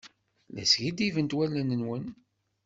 La 0.55 0.63
skiddibent 0.71 1.35
wallen-nwen. 1.37 2.05